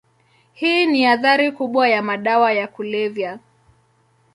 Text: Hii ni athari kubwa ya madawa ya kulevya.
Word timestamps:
Hii 0.53 0.85
ni 0.85 1.05
athari 1.05 1.51
kubwa 1.51 1.87
ya 1.89 2.01
madawa 2.01 2.51
ya 2.53 2.67
kulevya. 2.67 3.39